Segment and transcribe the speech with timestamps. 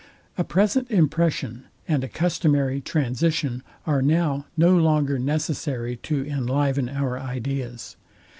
[0.35, 7.19] A present impression and a customary transition are now no longer necessary to enliven our
[7.19, 7.97] ideas.